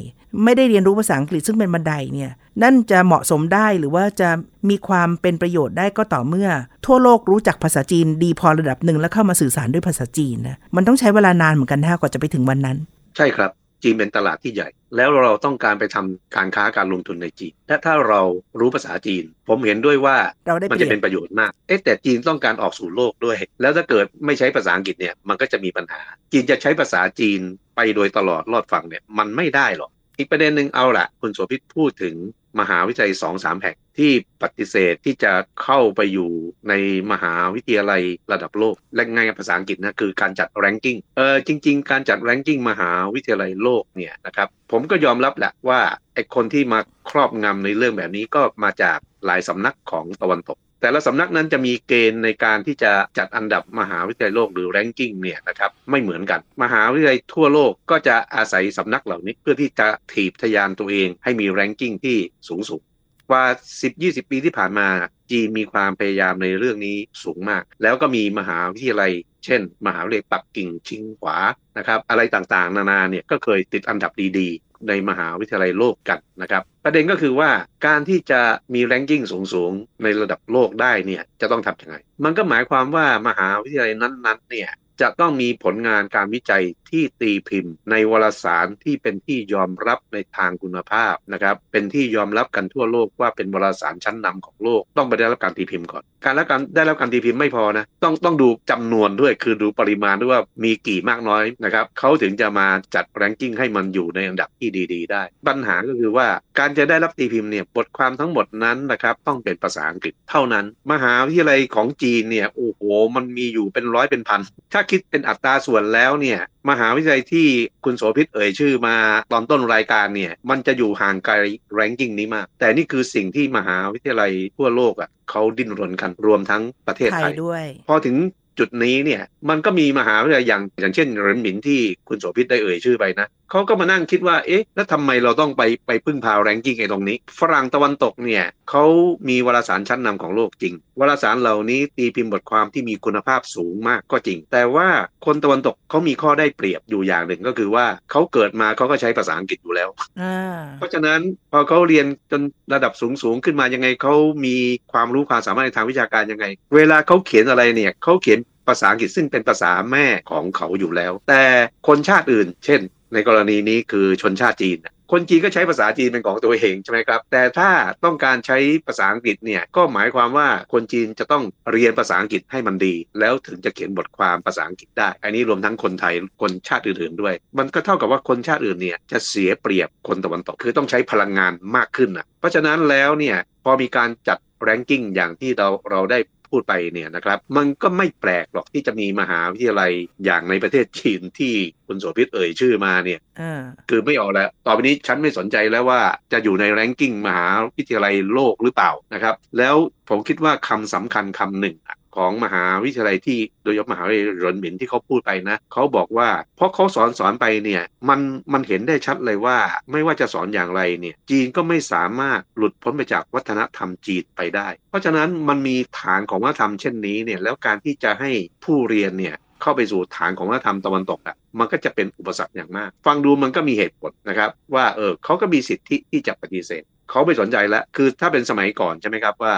[0.43, 2.31] ไม่ได้เรียนรู้ภาษาอังกฤษซึ่งเป็นบันไดเนี่ย
[2.63, 4.29] นั่นจะเหมาะสมได้หรือว่าจะ
[4.69, 6.49] มีความเป็นประโยชน์ได้ก็ต่อเมื่อ
[6.85, 12.77] ทั่วโลกรู้จักภาษาจีนดีพอระดับหนึ่งแล้วเข้ามาสื่อสารด้วยภาษาจีนนะมันต้องใช้เวลานานเหมือนกันนะกว่าจะไปถึงวันนั้น
[13.17, 13.51] ใช่ครับ
[13.83, 18.21] จีนเป็นตลาดที่ใหญ่ แล้วเราต้องการไปทำการค้าการลงทุนในจีน และถ้าเรา
[18.59, 26.01] รู้ภาษาจีน ผมเห็นด้วยว่าเราได้เปมันรีจะยเป็บนประโยชน์มาก เอ๊ะแต่จีนต้องการออกสู่โลกด้วย แล้วถ้าเกิดไม่ใช้ภาษาอังกฤษเนี่ยมันก็จะมีปัญหา
[26.31, 27.39] จีนจะใช้ภาษาจีน
[27.75, 32.15] ไปโดยตลอดรอดฝั่งเนี่ยมันไม่ได้หรอก อีกประเด็นหนึ่งเอาละคุณโสภิตพูดถึง
[32.59, 34.11] มหาวิทยาลัยสองสามแห่งที่
[34.43, 36.31] ปฏิเสธที่จะเข้าไปอยู่
[36.69, 36.73] ใน
[37.11, 45.81] มหาวิทยาลัยระดับโลก และง่ายภาษาอังกฤษนะคือการจัด ranking เออจริง ๆ การจัด ranking มหาวิทยาลัยโลกเนี่ยนะครับผมก็ยอมรับแหละว่า
[46.13, 46.79] ไอ้คนที่มา
[47.09, 62.17] ครอบงำในเรื่องแบบนี้ก็มาจากหลายสำนักของตะวันตก แต่ละสำนักนั้นจะมีเกณฑ์ในการที่จะจัดอันดับมหาวิทยาลัยโลกหรือ ranking เนี่ยนะครับไม่เหมือนกัน มหาวิทยาลัยทั่วโลกก็จะอาศัยสำนักเหล่านี้ เพื่อที่จะถีบทยานตัวเอง ให้มี ranking ที่
[62.49, 62.81] สูงสุด
[63.29, 63.45] กว่า
[63.87, 64.87] 10-20 ปีที่ผ่านมา
[65.31, 69.11] จีนมีความพยายามในเรื่องนี้สูงมาก แล้วก็มีมหาวิทยาลัย
[69.45, 71.37] เช่น มหาวิทยาลัยปักกิ่งชิงหวา
[71.77, 77.49] นะครับอะไรต่างๆ นานาเนี่ยก็เคยติดอันดับดีๆ ในมหาวิทยาลัยโลกกันนะครับ ประเด็นก็คือว่า
[77.85, 78.41] การที่จะ
[78.73, 84.71] มีแรงกิ้งสูงๆ ในระดับโลกได้เนี่ยจะต้องทำยังไง มันก็หมายความว่ามหาวิทยาลัยนั้นๆเนี่ย
[85.01, 106.27] จะต้องมีผลงานการวิจัยที่ตีพิมพ์ ในวารสารที่เป็นที่ยอมรับในทางคุณภาพนะครับเป็นที่ยอมรับกันทั่วโลกว่าเป็นวารสารชั้นนำของโลก ต้องไปได้รับการตีพิมพ์ก่อน การรับการได้รับการตีพิมพ์ไม่พอนะต้องต้องดูจำนวนด้วยคือดูปริมาณด้วยว่ามีกี่มากน้อยนะครับเขาถึงจะมาจัดแรงกิ้งให้มันอยู่ในอันดับที่ดี ๆ ได้ ปัญหาก็คือว่า
[106.59, 112.81] การจะได้รับตีพิมพ์เนี่ยบทความทั้งหมดนั้นนะครับต้องเป็นภาษาอังกฤษเท่านั้น มหาวิทยาลัยของจีนเนี่ยโอ้โห
[113.15, 114.41] มันมีอยู่เป็นร้อยเป็นพัน
[114.73, 117.47] ถ้าคิดเป็นอัตราส่วนแล้วเนี่ยมหาวิทยาลัยที่
[117.85, 118.95] คุณโสภิตเอ่ยชื่อมา
[119.31, 121.33] ตอนต้นรายการเนี่ย มันจะอยู่ห่างไกล
[121.73, 128.15] แรงกิ้งนี้มาก แต่นี่คือสิ่งที่มหาวิทยาลัยทั่วโลกอะเขาดิ้นรนกันรวมทั้งประเทศไทไทยยด้วย พอถึง
[128.59, 138.85] จุดนี้เนี่ยมันก็มีมหาวิทยาลัยอย่างอย่างเช่นเหรินหมินที่คุณโสภิตได้เอ่ยชื่อไปนะเขาก็มานั่งคิดว่า เอ๊ะ แล้วทำไมเราต้องไปไปพึ่งพาแรงกิ้งไอ้ตรงนี้ ฝรั่งตะวันตกเนี่ยเขา
[139.29, 144.87] มีวารสารชั้นนำของโลกจริง วารสารเหล่านี้ตีพิมพ์บทความที่มีคุณภาพสูงมากก็จริง แต่ว่า
[145.25, 149.89] คนตะวันตกเขามีข้อได้เปรียบอยู่อย่างหนึ่งก็คือว่าเขาเกิดมาเขาก็ใช้ภาษาอังกฤษอยู่แล้ว
[150.21, 151.19] อ่าเพราะฉะนั้น
[151.51, 152.41] พอเขาเรียนจน
[152.73, 154.55] ระดับสูงสูงๆขึ้นมายังไงเขามี
[154.93, 161.43] ความรู้ความสามารถในทางวิชาการยังไง เวลาเขาเขียนอะไรเนี่ยเขาเขียนภาษาอังกฤษซึ่งเป็นภาษาแม่ของเขาอยู่แล้ว แต่
[161.87, 162.81] คนชาติอื่น เช่น
[163.13, 164.79] ในกรณีนี้คือชนชาติจีน
[165.11, 167.69] คนจีนก็ใช้ภาษาจีนเป็นของตัวเองใช่ไหมครับ แต่ถ้า
[168.05, 186.19] ต้องการใช้ภาษาอังกฤษเนี่ยก็หมายความว่าคนจีนจะต้องเรียนภาษาอังกฤษให้มันดี แล้วถึงจะเขียนบทความภาษาอังกฤษได้ อันนี้รวมทั้งคนไทยคนชาติอื่นๆด้วย มันก็เท่ากับว่าคนชาติอื่นเนี่ยจะเสียเปรียบคนตะวันตกคือต้องใช้พลังงานมากขึ้นนะเพราะฉะนั้นแล้วเนี่ยพอมีการจัดแรงกิ้งอย่างที่เราเราได้
[186.55, 189.91] พูดไปเนี่ยนะครับมันก็ไม่แปลกหรอกที่จะมีมหาวิทยาลัย
[190.25, 191.53] อย่างในประเทศจีนที่
[191.87, 199.75] คุณโสภิตเอ่ยชื่อมาเนี่ยอ่าคือไม่ออกแล้วต่อไปนี้ฉันไม่สนใจแล้วว่าจะอยู่ในแรงกิ้งมหาวิทยาลัยโลกหรือเปล่านะครับ แล้ว
[200.09, 208.19] ผมคิดว่าคำสำคัญคำหนึ่งอะ ของมหาวิทยาลัยที่โดยเฉพาะมหาวิทยาลัยหรินหมินที่เขาพูดไปนะเขาบอกว่าเพราะเขาสอนสอนไปเนี่ยมัน
[208.53, 209.57] มันเห็นได้ชัดเลยว่า
[209.91, 218.31] ไม่ว่าจะสอนอย่างไรเนี่ยจีนก็ไม่สามารถหลุดพ้นไปจากวัฒนธรรมจีนไปได้ เพราะฉะนั้นมันมีฐานของวัฒนธรรมเช่นนี้เนี่ยแล้วการที่จะให้
[218.63, 229.53] ผู้เรียนเนี่ยเข้าไปสู่ฐานของวัฒนธรรมตะวันตกอะมันก็จะเป็นอุปสรรคอย่างมาก ฟังดูมันก็มีเหตุผลนะครับ ว่าเออเขาก็มีสิทธิที่จะปฏิเสธ เขาไม่สนใจแล้ว คือถ้าเป็นสมัยก่อนใช่ไหมครับว่า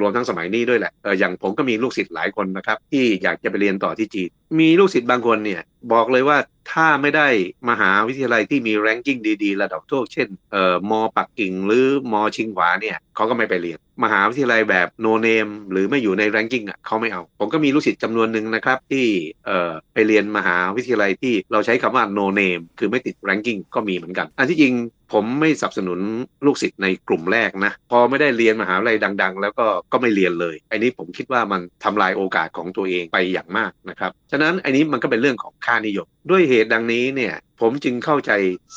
[0.00, 5.62] รวมทั้งสมัยนี้ด้วยแหละเอออย่างผมก็มีลูกศิษย์หลายคนนะครับ ที่อยากจะไปเรียนต่อที่จีน มีลูกศิษย์บางคนเนี่ย
[5.92, 6.38] บอกเลยว่า
[6.72, 7.28] ถ้าไม่ได้
[7.70, 19.06] มหาวิทยาลัยที่มีแรงกิ้งดีๆ ระดับโลกเช่นเอ่อมปักกิ่งหรือมชิงหวาเนี่ยเขาก็ไม่ไปเรียน มหาวิทยาลัยแบบโนเนมหรือไม่อยู่ในแรงกิ้งอะเขาไม่เอา ผมก็มีลูกศิษย์จำนวนหนึ่งนะครับ ที่
[19.46, 24.74] เอ่อไปเรียนมหาวิทยาลัยที่เราใช้คำว่าโนเนมคือไม่ติดแรงกิ้งก็มีเหมือนกัน อันที่จริง
[25.12, 26.00] ผมไม่สนับสนุน
[26.46, 38.32] ลูกศิษย์ในกลุ่มแรกนะ พอไม่ได้เรียนมหาวิทยาลัยดัง ๆ แล้วก็ก็ไม่เรียนเลยอันนี้ผมคิดว่ามันทำลายโอกาสของตัวเองไปอย่างมากนะครับฉะนั้นอันนี้มันก็เป็นเรื่องของค่านิยม ด้วยเหตุดังนี้เนี่ยผมจึงเข้าใจ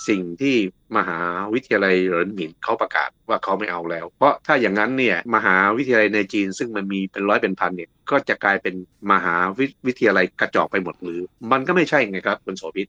[0.07, 0.55] สิ่งที่
[0.97, 1.19] มหา
[1.53, 8.75] วิทยาลัยเหรินหมินเขาประกาศว่าเขาไม่เอาแล้ว เพราะถ้าอย่างนั้นเนี่ยมหาวิทยาลัยในจีน ซึ่งมันมีเป็นร้อยเป็นพันเนี่ยก็จะกลายเป็น
[9.11, 9.35] มหา
[9.87, 12.87] วิทยาลัยกระจอกไปหมดหรือ มันก็ไม่ใช่ไงครับคุณโสภิต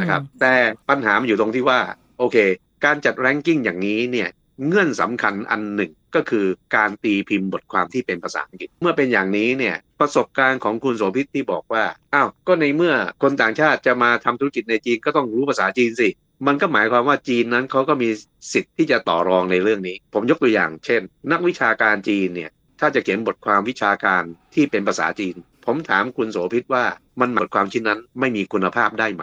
[0.00, 0.54] นะครับแต่
[0.88, 1.80] ปัญหามันอยู่ตรงที่ว่า
[2.18, 2.36] โอเค
[2.84, 4.28] การจัดแรงกิ้งอย่างนี้เนี่ย
[4.66, 6.46] เงื่อนสำคัญอันหนึ่งก็คือ
[6.76, 16.08] การตีพิมพ์บทความที่เป็นภาษาอังกฤษ เมื่อเป็นอย่างนี้เนี่ยประสบการณ์ของคุณโสภิตที่บอกว่าอ้าวก็ในเมื่อคนต่างชาติจะมาทำธุรกิจในจีนก็ต้องรู้ภาษาจีนสิ
[16.46, 18.08] มันก็หมายความว่าจีนนั้นเขาก็มี
[18.52, 21.00] สิทธิ์ที่จะต่อรองในเรื่องนี้ ผมยกตัวอย่าง เช่น
[21.32, 24.22] นักวิชาการจีนเนี่ยถ้าจะเขียนบทความวิชาการ
[24.54, 26.84] ที่เป็นภาษาจีน ผมถามคุณโสภิตว่า
[27.20, 29.22] มันบทความชิ้นนั้นไม่มีคุณภาพได้ไหม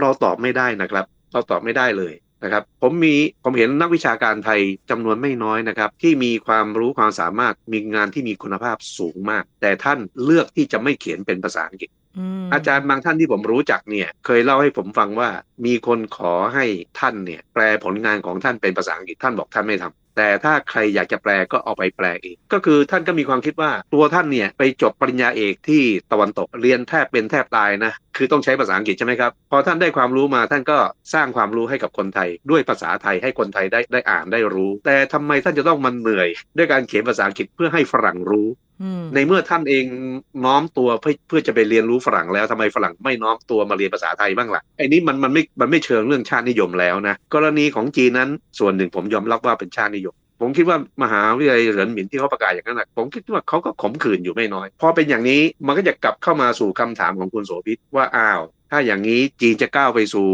[0.00, 2.12] เราตอบไม่ได้นะครับ เราตอบไม่ได้เลย
[2.46, 11.90] นะครับผมมีผมเห็นนักวิชาการไทยจำนวนไม่น้อยนะครับที่มีความรู้ความสามารถมีงานที่มีคุณภาพสูงมาก แต่ท่านเลือกที่จะไม่เขียนเป็นภาษาอังกฤษ
[12.52, 15.30] อาจารย์บางท่านที่ผมรู้จักเนี่ยเคยเล่าให้ผมฟังว่า
[15.66, 16.66] มีคนขอให้
[17.00, 25.82] ท่านเนี่ยแปลผลงานของท่านเป็นภาษาอังกฤษท่านบอกท่านไม่ทำแต่ถ้าใครอยากจะแปลก็เอาไปแปลเองก็คือท่านก็มีความคิดว่าตัวท่านเนี่ยไปจบปริญญาเอกที่
[26.12, 30.78] ตะวันตกเรียนแทบเป็นแทบตายนะ คือต้องใช้ภาษาอังกฤษใช่ไหมครับ พอท่านได้ความรู้มาท่านก็
[31.14, 38.48] สร้างความรู้ให้กับคนไทย ด้วยภาษาไทยให้คนไทยได้ได้อ่านได้รู้ แต่ทำไมท่านจะต้องมันเหนื่อย ด้วยการเขียนภาษาอังกฤษเพื่อให้ฝรั่งรู้
[39.14, 39.84] ในเมื่อท่านเอง
[40.44, 60.28] น้อมตัวเพื่อเพื่อจะไปเรียนรู้ฝรั่งแล้วทำไมฝรั่งไม่น้อมตัวมาเรียนภาษาไทยบ้างละ่ะไอ้นี้มันมันไม่มันไม่เชิงเรื่องชาตินิยมแล้วนะกรณีของจีนนั้นส่วนหนึ่งผมยอมรับว่าเป็นชาตินิยม ผมคิดว่ามหาวิทยาลัยเหรินหมินที่เขาประกาศอย่างนั้นนะผมคิดว่าเขาก็ขมขื่นอยู่ไม่น้อย พอเป็นอย่างนี้มันก็จะกลับเข้ามาสู่คำถามของคุณโสภิตว่าอ้าว ถ้าอย่างนี้จีนจะก้าวไปสู่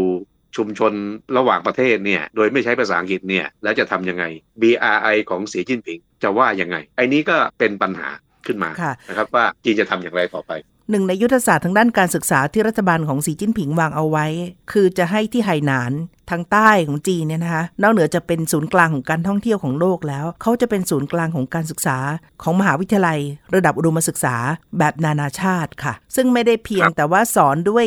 [0.57, 0.93] ชุมชน
[1.37, 4.23] ระหว่างประเทศเนี่ย โดยไม่ใช้ภาษาอังกฤษเนี่ย แล้วจะทํำยังไง
[4.61, 8.09] BRI ของสีจิ้นผิงจะว่ายังไง ไอ้นี้ก็เป็นปัญหา
[8.45, 8.69] ขึ้นมา
[9.09, 10.53] นะครับว่าจีนจะทำอย่างไรต่อไป
[10.91, 14.25] หนึ่งในยุทธศาสตร์ทางด้านการศึกษาที่รัฐบาลของสีจิ้นผิงวางเอาไว้
[14.71, 15.91] คือจะให้ที่ไหหนาน
[16.29, 21.97] ทางใต้ของจีนเนี่ยนะคะนอกเหนือจะเป็นศูนย์กลางของการท่องเที่ยวของโลกแล้ว เขาจะเป็นศูนย์กลางของการศึกษา
[22.43, 23.19] ของมหาวิทยาลัย
[23.55, 24.35] ระดับอุดมศึกษา
[24.79, 27.85] แบบนานาชาติค่ะ ซึ่งไม่ได้เพียงแต่ว่าสอนด้วย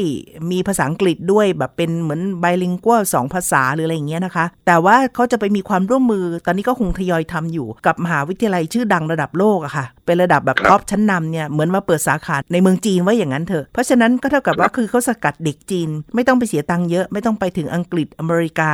[0.50, 18.72] มีภาษาอังกฤษด้วยแบบเป็นเหมือน bilingual สองภาษาหรืออะไรอย่างเงี้ยนะคะ แต่ว่าเขาจะไปมีความร่วมมือ ตอนนี้ก็คงทยอยทำอยู่กับมหาวิทยาลัยชื่อดังระดับโลกอะค่ะ เป็นระดับแบบ top ชั้นนำเนี่ยเหมือนมาเปิดสาขาในเมืองจีนไว้อย่างนั้นเถอะเพราะฉะนั้นก็เท่ากับว่าคือเขาสกัดเด็กจีน ไม่ต้องไปเสียตังค์เยอะไม่ต้องไปถึงอังกฤษอเมริกา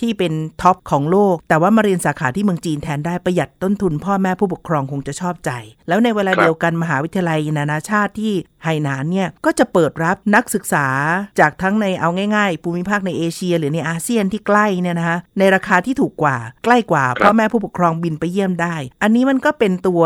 [0.00, 5.50] ที่เป็น top ของโลก แต่ว่ามาเรียนสาขาที่เมืองจีนแทนได้ประหยัดต้นทุนพ่อแม่ผู้ปกครองคงจะชอบใจ
[5.88, 10.86] แล้วในเวลาเดียวกันมหาวิทยาลัยนานาชาติที่ไหหนานเนี่ยก็จะเปิดรับนักศึกษา
[11.40, 20.02] จากทั้งในเอาง่ายๆ ภูมิภาคในเอเชีย หรือในอาเซียนที่ใกล้เนี่ยนะคะในราคาที่ถูกกว่า ใกล้กว่าพ่อแม่ผู้ปกครองบินไปเยี่ยมได้ อันนี้มันก็เป็นตัว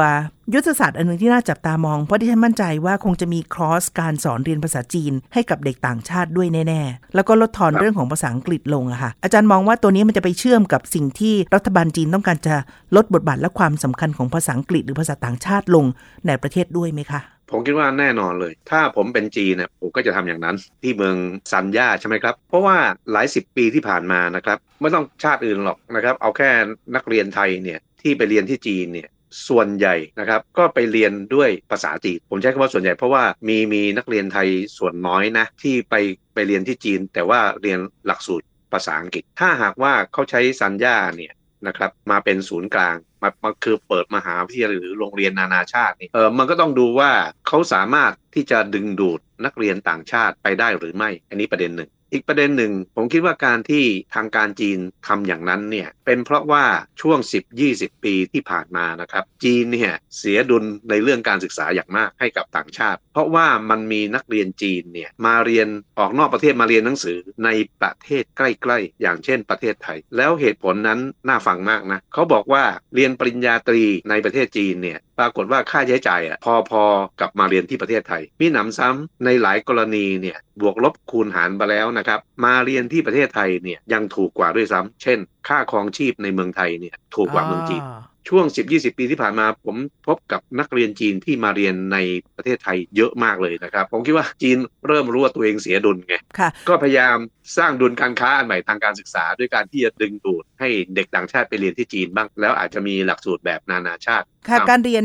[0.54, 12.54] ยุทธศาสตร์อันนึงที่น่าจับตามอง เพราะที่ฉันมั่นใจว่าคงจะมีคอร์สการสอนเรียนภาษาจีนให้กับเด็กต่างชาติด้วยแน่ ๆ แล้วก็ลดทอนเรื่องของภาษาอังกฤษลงอะค่ะ อาจารย์มองว่าตัวนี้มันจะไปเชื่อมกับสิ่งที่รัฐบาลจีนต้องการจะ
[12.96, 15.84] ลดบทบาทและความสำคัญของภาษาอังกฤษหรือภาษาต่างชาติลง
[16.26, 21.16] ในประเทศด้วยไหมคะผมคิดว่าแน่นอนเลย ถ้าผมเป็นจีนเนี่ยผมก็จะทำอย่างนั้น ที่เมือง
[21.52, 22.76] ซันย่าใช่ไหมครับ เพราะว่า
[23.12, 26.50] หลายสิบปีที่ผ่านมานะครับ ไม่ต้องชาติอื่นหรอกนะครับ เอาแค่
[26.94, 29.08] นักเรียนไทยเนี่ยที่ไปเรียนที่จีนเนี่ย
[29.48, 35.94] ส่วนใหญ่นะครับก็ไปเรียนด้วยภาษาจีน ผมใช้คำว่าส่วนใหญ่เพราะว่ามีมีนักเรียนไทยส่วนน้อยนะที่ไป
[36.34, 41.34] ไปเรียนที่จีน แต่ว่าเรียนหลักสูตร ภาษาอังกฤษ ถ้าหากว่าเขาใช้สัญญาเนี่ย
[41.66, 47.10] นะครับมาเป็นศูนย์กลางมามาคือเปิดมหาวิทยาลัยหรือโรงเรียนนานาชาตินี่เออมันก็ต้องดูว่า
[47.46, 56.64] เขาสามารถที่จะดึงดูดนักเรียนต่างชาติไปได้หรือไม่ อันนี้ประเด็นหนึ่ง อีกประเด็นหนึ่ง ผมคิดว่าการที่ทางการจีนทำอย่างนั้นเนี่ยเป็นเพราะว่า
[57.00, 57.18] ช่วง
[57.62, 67.48] 10-20 ปีที่ผ่านมานะครับ จีนเนี่ยเสียดุลในเรื่องการศึกษาอย่างมากให้กับต่างชาติ เพราะว่ามันมีนักเรียนจีนเนี่ยมาเรียนออกนอกประเทศมาเรียนหนังสือใน
[67.80, 72.64] ประเทศใกล้ๆ อย่างเช่นประเทศไทย แล้วเหตุผลนั้นน่าฟังมากนะเขาบอกว่า
[72.94, 76.38] เรียนปริญญาตรีในประเทศจีนเนี่ย ปรากฏว่าค่าใช้จ่ายอะ
[76.70, 87.82] พอๆกับมาเรียนที่ประเทศไทย มีหนำซ้ำในหลายกรณีเนี่ยบวกลบคูณหารไปแล้วนะครับ มาเรียนที่ประเทศไทยเนี่ยยังถูกกว่าด้วยซ้ำเช่น ค่าครองชีพในเมืองไทยเนี่ยถูกกว่าเมืองจีน
[88.28, 91.98] ช่วง 10-20 ปีที่ผ่านมาผมพบกับนักเรียนจีนที่มาเรียนใน
[92.36, 97.16] ประเทศไทยเยอะมากเลยนะครับ ผมคิดว่าจีนเริ่มรู้ว่าตัวเองเสียดุลไงค่ะก็พยายาม
[97.58, 105.04] สร้างดุลการค้าอันใหม่ทางการศึกษา ด้วยการที่จะดึงดูดให้เด็กต่างชาติไปเรียนที่จีนบ้าง แล้วอาจจะมีหลักสูตรแบบนานาชาติค่ะครับการเรียน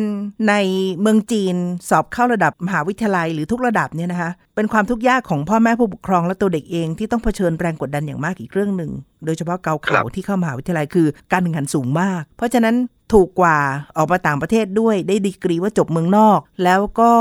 [0.50, 0.54] ใน
[1.02, 1.56] เมืองจีน
[1.90, 8.92] สอบเข้าระดับมหาวิทยาลัยหรือทุกระดับเนี่ยนะคะเป็นความทุกข์ยากของพ่อแม่ผู้ปกครองและตัวเด็กเองที่ต้องเผชิญแรงกดดันอย่างมากอีกเรื่องหนึ่ง
[9.26, 12.76] โดยเฉพาะเกาเขาที่เข้ามหาวิทยาลัยคือการแข่งขันสูงมาก เพราะฉะนั้น
[13.14, 13.58] ถูกกว่า
[13.98, 17.12] ออกมาต่างประเทศด้วยได้ดีกรีว่าจบเมืองนอก แล้วก็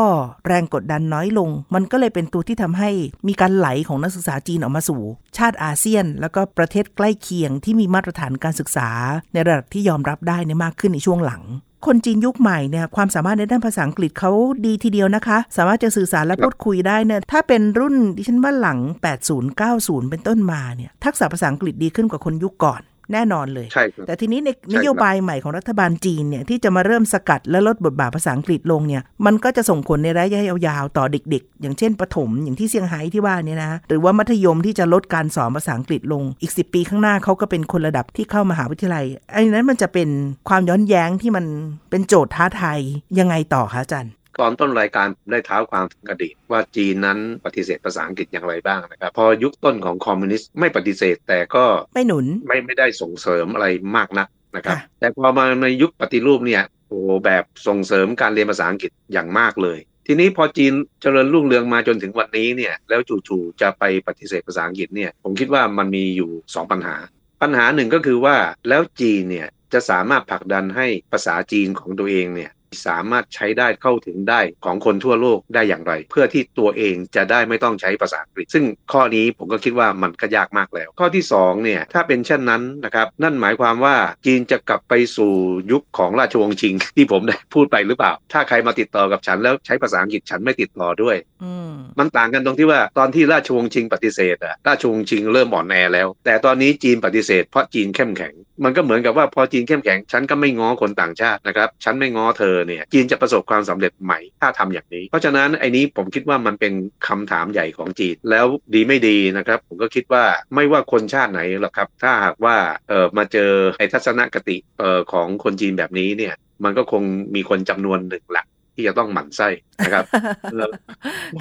[0.47, 2.91] แรงกดดันน้อยลง มันก็เลยเป็นตัวที่ทำให้
[3.29, 5.01] มีการไหลของนักศึกษาจีนออกมาสู่
[5.37, 8.89] ชาติอาเซียน แล้วก็ประเทศใกล้เคียงที่มีมาตรฐานการศึกษา
[9.33, 11.43] ในระดับที่ยอมรับได้เนี่ยมากขึ้นในช่วงหลัง
[11.87, 14.31] คนจีนยุคใหม่เนี่ยความสามารถในด้านภาษาอังกฤษเขา
[14.67, 18.79] ดีทีเดียวนะคะ สามารถจะสื่อสารและพูดคุยได้เนี่ยถ้าเป็นรุ่นดิฉันว่าหลัง
[19.21, 22.81] 80 90 เป็นต้นมาเนี่ยทักษะภาษาอังกฤษดีขึ้นกว่าคนยุคก่อน
[23.13, 40.09] แน่นอนเลยใช่ครับแต่ทีนี้ในใช่ครับนโยบายใหม่ของรัฐบาลจีนเนี่ยที่จะมาเริ่มสกัดและลดบทบาทภาษาอังกฤษลงเนี่ยมันก็จะส่งผลในระยะยาวๆต่อเด็ก ๆ อย่างเช่นประถมอย่างที่เซี่ยงไฮ้ที่ว่าเนี่ยนะหรือว่ามัธยมที่จะลดการสอนภาษาอังกฤษลงอีก 10 ปีข้างหน้าเขาก็เป็นคนระดับที่เข้ามหาวิทยาลัยไอ้นั้นมันจะเป็น
[40.49, 41.45] ความย้อนแย้งที่มัน
[41.91, 42.79] เป็นโจทย์ท้าทาย
[43.19, 60.73] ยังไงต่อคะอาจารย์ ก่อนต้นรายการผมได้เท้าความถึงอดีตว่าจีนนั้นปฏิเสธภาษาอังกฤษอย่างไรบ้างนะครับ พอยุคต้นของคอมมิวนิสต์ไม่ปฏิเสธแต่ก็ไม่หนุนไม่ไม่ได้ส่งเสริมอะไรมากนักนะครับค่ะแต่พอมาในยุคปฏิรูปเนี่ยโอ้โหแบบส่งเสริมการเรียนภาษาอังกฤษอย่างมากเลย ทีนี้พอจีน
[61.03, 66.97] เจริญรุ่งเรืองมาจนถึงวันนี้เนี่ยแล้วจู่ๆจะไปปฏิเสธภาษาอังกฤษเนี่ยผมคิดว่ามันมีอยู่สองปัญหา
[67.43, 68.37] ปัญหาหนึ่งก็คือว่า
[68.69, 72.51] แล้วจีนเนี่ยจะสามารถผลักดันให้ภาษาจีนของตัวเองเนี่ย
[72.87, 85.33] สามารถใช้ได้เข้าถึงได้ของคนทั่วโลกได้อย่างไร เพื่อที่ตัวเองจะได้ไม่ต้องใช้ภาษาอังกฤษ ซึ่งข้อนี้ผมก็คิดว่ามันก็ยากมากแล้ว ข้อที่สองเนี่ยถ้าเป็นเช่นนั้นนะครับนั่นหมายความว่าจีนจะกลับไปสู่
[85.73, 106.73] ยุคของราชวงศ์ชิง ที่ผมได้พูดไปหรือเปล่า ถ้าใครมาติดต่อกับฉันแล้วใช้ภาษาอังกฤษฉันไม่ติดต่อด้วยอืมมันต่างกันตรงที่ว่าตอนที่ราชวงศ์ชิงปฏิเสธอะราชวงศ์ชิงเริ่มอ่อนแอแล้ว แต่ตอนนี้จีนปฏิเสธเพราะจีนเข้มแข็ง มันก็เหมือนกับว่าพอจีนเข้มแข็งฉันก็ไม่ง้อคนต่างชาตินะครับฉันไม่ง้อเธอเนี่ยจีนจะประสบความสำเร็จใหม่ถ้าทำอย่างนี้ เพราะฉะนั้นไอ้นี้ผมคิดว่ามันเป็น
[107.09, 112.57] คำถามใหญ่ของจีนแล้วดีไม่ดีนะครับ ผมก็คิดว่าไม่ว่าคนชาติไหนหรอกครับ ถ้าหากว่า
[112.89, 117.03] เออมาเจอไอ้ทัศนคติเออของคนจีนแบบนี้เนี่ยมันก็คง
[117.35, 119.49] มีคนจำนวนหนึ่งแหละที่จะต้องหมั่นไส้
[119.85, 120.05] นะครับ
[120.53, 120.71] เออ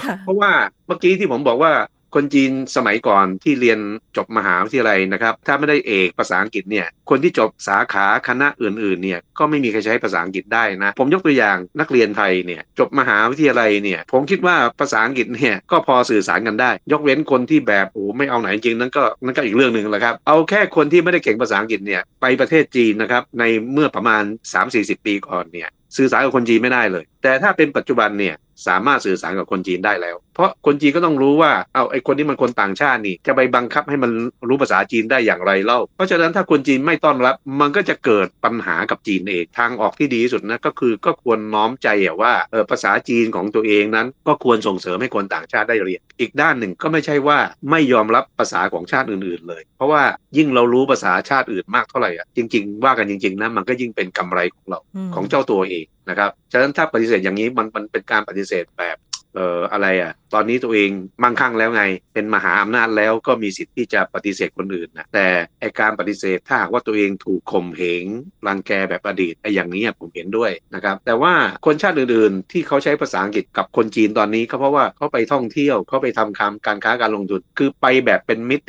[0.03, 0.51] ค่ะเพราะว่า
[0.87, 1.71] เมื่อกี้ที่ผมบอกว่า
[2.15, 3.79] คนจีนสมัยก่อนที่เรียน
[4.17, 23.43] จบมหาวิทยาลัยนะครับ ถ้าไม่ได้เอกภาษาอังกฤษเนี่ยคนที่จบสาขาคณะอื่นๆเนี่ยก็ไม่มีใครใช้ภาษาอังกฤษได้นะ ผมยกตัวอย่างนักเรียนไทยเนี่ยจบมหาวิทยาลัยเนี่ยผมคิดว่าภาษาอังกฤษเนี่ยก็พอสื่อสารกันได้ ยกเว้นคนที่แบบโอ้ไม่เอาไหนจริงนั่นก็นั่นก็อีกเรื่องหนึ่งแหละครับเอาแค่คนที่ไม่ได้เก่งภาษาอังกฤษเนี่ยไปประเทศจีนนะครับใน
[23.73, 24.23] เมื่อประมาณ
[24.63, 28.35] 3-40 ปีก่อนเนี่ยสื่อสารกับคนจีนไม่ได้เลยแต่ถ้าเป็นปัจจุบันเนี่ย
[28.67, 34.11] สามารถสื่อสารกับคนจีนได้แล้ว เพราะคนจีนก็ต้องรู้ว่า เอาไอ้คนที่มันคนต่างชาตินี่ จะไปบังคับให้มัน
[34.47, 47.37] รู้ภาษาจีนได้อย่างไรเล่า เพราะฉะนั้นถ้าคนจีนไม่ต้อนรับ มันก็จะเกิดปัญหากับจีนเอง ทางออกที่ดีที่สุดนะก็คือก็ควรน้อมใจอะว่าเออภาษาจีนของตัวเองนั้น ก็ควรส่งเสริมให้คนต่างชาติได้เรียน อีกด้านหนึ่งก็ไม่ใช่ว่า
[47.71, 50.01] ไม่ยอมรับภาษาของชาติอื่น ๆ เลย เพราะว่า
[50.37, 58.97] ยิ่งเรารู้ภาษาชาติอื่นมากเท่าไหร่อะจริง ๆ ว่ากันจริง ๆนะมันก็ยิ่งเป็นกำไรของเราอืมของเจ้าตัวเอง นะครับฉะนั้นถ้าปฏิเสธอย่างนี้มันมันเป็นการปฏิเสธแบบ
[59.35, 60.89] เอ่ออะไรอะ ตอนนี้ตัวเอง
[61.23, 65.27] มั่งคั่งแล้วไง เป็นมหาอำนาจแล้วก็มีสิทธิ์ที่จะปฏิเสธคนอื่นนะแต่
[65.59, 68.05] ไอการปฏิเสธถ้าหากว่าตัวเองถูกข่มเหง
[68.47, 71.33] รังแกแบบอดีตไออย่างนี้ผมเห็นด้วยนะครับ แต่ว่า
[71.65, 78.65] คนชาติอื่นๆ ที่เขาใช้ภาษาอังกฤษกับคนจีนตอนนี้ก็เพราะว่าเขาไปท่องเที่ยวเขาไปทำคำการค้าการลงทุนคือไปแบบเป็นมิตร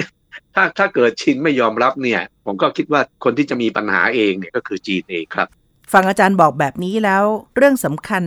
[0.54, 5.48] ถ้าถ้าเกิดชินไม่ยอมรับเนี่ย ผมก็คิดว่าคนที่จะมีปัญหาเองเนี่ยก็คือจีนเองครับ
[5.92, 7.24] ฟังอาจารย์บอกแบบนี้แล้ว
[7.56, 8.24] เรื่องสำคัญ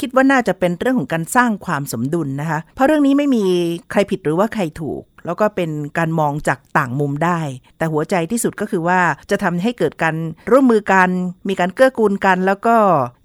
[0.00, 3.44] คิดว่าน่าจะเป็นเรื่องของการสร้างความสมดุลนะคะ เพราะเรื่องนี้ไม่มี
[3.90, 7.40] ใครผิดหรือว่าใครถูก แล้วก็เป็นการมองจากต่างมุมได้
[7.78, 10.16] แต่หัวใจที่สุดก็คือว่าจะทำให้เกิดการ
[10.50, 11.08] ร่วมมือกัน
[11.48, 12.76] มีการเกื้อกูลกัน แล้วก็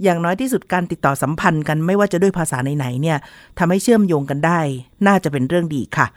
[0.04, 3.18] อย่างน้อยที่สุดการติดต่อสัมพันธ์กันไม่ว่าจะด้วยภาษาไหนๆเนี่ย
[3.60, 4.60] ทำให้เชื่อมโยงกันได้
[5.08, 6.08] น่าจะเป็นเรื่องดีค่ะ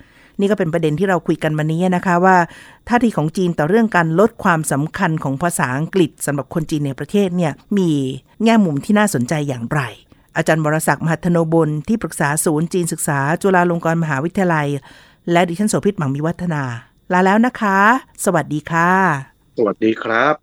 [0.40, 2.37] นี่ก็เป็นประเด็นที่เราคุยกันวันนี้นะคะว่า
[2.88, 7.90] ท่าทีของจีนต่อเรื่องการลดความสำคัญของภาษาอังกฤษสำหรับคนจีนในประเทศเนี่ยมี
[8.45, 9.81] แง่มุมที่น่าสนใจอย่างไร
[10.37, 14.68] อาจารย์วรศักดิ์มหัทธโนบลที่ปรึกษาศูนย์จีนศึกษา จุฬาลงกรณ์มหาวิทยาลัย
[15.33, 16.62] และดิฉันโสภิตหวังวิวัฒนา
[17.12, 17.79] ลาแล้วนะคะ
[18.25, 18.90] สวัสดีค่ะ
[19.59, 20.35] สวัสดีครับ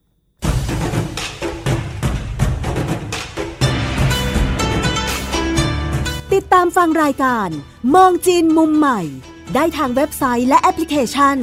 [6.33, 7.49] ติดตามฟังรายการ
[7.95, 9.01] มองจีนมุมใหม่
[9.55, 11.37] ได้ทางเว็บไซต์และแอปพลิเคชัน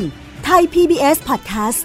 [0.45, 1.81] ไทย PBS Podcast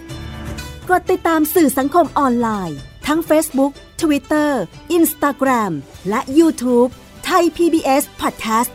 [0.90, 4.52] กดติดตามสื่อสังคมออนไลน์ ทั้ง Facebook Twitter
[4.98, 5.72] Instagram
[6.10, 6.90] และ YouTube
[7.26, 8.72] ไทย PBS Podcast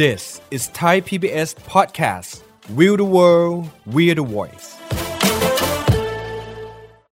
[0.00, 2.30] This is Thai PBS Podcast.
[2.74, 4.78] We the world, we the voice.